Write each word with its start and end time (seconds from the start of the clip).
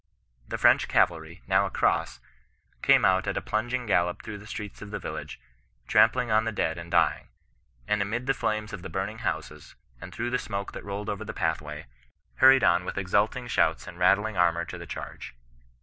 The 0.47 0.57
French 0.57 0.87
cavalry, 0.87 1.43
now 1.45 1.67
across, 1.67 2.19
came 2.81 3.05
on 3.05 3.27
at 3.27 3.37
a 3.37 3.39
plunging 3.39 3.85
gallop 3.85 4.23
through 4.23 4.39
the 4.39 4.47
streets 4.47 4.81
of 4.81 4.89
the 4.89 4.97
village, 4.97 5.39
trampling 5.87 6.31
on 6.31 6.43
the 6.43 6.51
dead 6.51 6.79
and 6.79 6.89
dying; 6.89 7.27
and 7.87 8.01
amidLtlu^ 8.01 8.01
146 8.01 8.01
GHBISTIAM 8.01 8.01
N0N 8.01 8.05
BE8ISTAN0B. 8.31 8.35
flames 8.39 8.73
of 8.73 8.81
the 8.81 8.89
burning 8.89 9.19
houses, 9.19 9.75
and 10.01 10.11
through 10.11 10.29
the 10.31 10.39
smoke 10.39 10.71
that 10.71 10.83
rolled 10.83 11.07
over 11.07 11.23
their 11.23 11.35
pathway, 11.35 11.85
hurried 12.37 12.63
on 12.63 12.83
with 12.83 12.97
exulting 12.97 13.45
shouts 13.45 13.85
and 13.85 13.99
rattling 13.99 14.35
armour 14.35 14.65
to 14.65 14.79
the 14.79 14.87
charge. 14.87 15.35